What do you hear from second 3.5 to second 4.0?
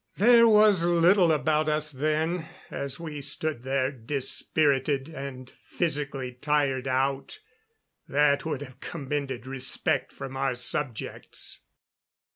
there